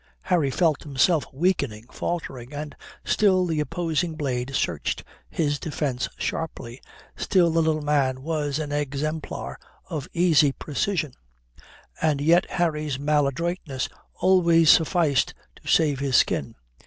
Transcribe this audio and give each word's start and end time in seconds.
Harry 0.21 0.49
felt 0.49 0.81
himself 0.81 1.27
weakening, 1.31 1.85
faltering, 1.91 2.51
and 2.55 2.75
still 3.05 3.45
the 3.45 3.59
opposing 3.59 4.15
blade 4.15 4.55
searched 4.55 5.03
his 5.29 5.59
defence 5.59 6.09
sharply, 6.17 6.81
still 7.15 7.51
the 7.51 7.61
little 7.61 7.83
man 7.83 8.23
was 8.23 8.57
an 8.57 8.71
exemplar 8.71 9.59
of 9.91 10.07
easy 10.11 10.51
precision. 10.51 11.13
And 12.01 12.19
yet 12.19 12.49
Harry's 12.49 12.97
maladroitness 12.97 13.89
always 14.15 14.71
sufficed 14.71 15.35
to 15.57 15.67
save 15.67 15.99
his 15.99 16.15
skin. 16.15 16.55